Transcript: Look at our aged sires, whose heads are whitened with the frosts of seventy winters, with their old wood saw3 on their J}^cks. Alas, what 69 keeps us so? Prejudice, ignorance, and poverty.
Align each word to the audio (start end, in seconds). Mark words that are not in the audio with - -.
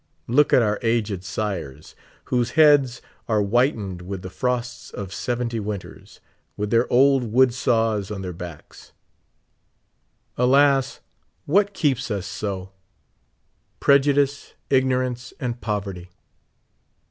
Look 0.27 0.51
at 0.51 0.63
our 0.63 0.79
aged 0.81 1.23
sires, 1.23 1.93
whose 2.25 2.53
heads 2.57 3.03
are 3.27 3.39
whitened 3.43 4.01
with 4.01 4.23
the 4.23 4.31
frosts 4.31 4.89
of 4.89 5.13
seventy 5.13 5.59
winters, 5.59 6.19
with 6.57 6.71
their 6.71 6.91
old 6.91 7.31
wood 7.31 7.49
saw3 7.51 8.15
on 8.15 8.23
their 8.23 8.33
J}^cks. 8.33 8.93
Alas, 10.39 11.01
what 11.45 11.67
69 11.67 11.73
keeps 11.79 12.09
us 12.09 12.25
so? 12.25 12.71
Prejudice, 13.79 14.55
ignorance, 14.71 15.33
and 15.39 15.61
poverty. 15.61 16.09